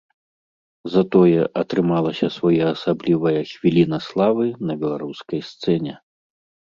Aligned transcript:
Затое 0.93 1.41
атрымалася 1.61 2.27
своеасаблівая 2.37 3.33
хвіліна 3.51 3.99
славы 4.07 4.45
на 4.71 4.79
беларускай 4.85 5.41
сцэне. 5.51 5.93